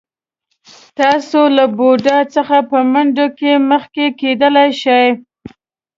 [0.99, 5.07] تاسو له بوډا څخه په منډه کې مخکې کېدلی شئ.